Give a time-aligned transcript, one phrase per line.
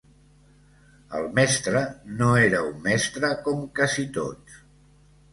[1.17, 1.83] El mestre,
[2.21, 4.57] no era un mestre com casi tots.